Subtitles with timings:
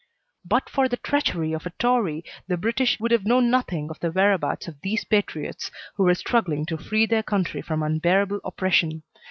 [0.43, 4.09] "But for the treachery of a Tory the British would have known nothing of the
[4.09, 9.03] whereabouts of these patriots who were struggling to free their country from unbearable oppression.